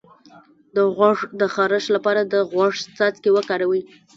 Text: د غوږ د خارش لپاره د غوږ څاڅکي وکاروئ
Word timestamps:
د 0.75 0.77
غوږ 0.95 1.17
د 1.39 1.41
خارش 1.53 1.85
لپاره 1.95 2.21
د 2.23 2.35
غوږ 2.51 2.73
څاڅکي 2.95 3.29
وکاروئ 3.33 3.81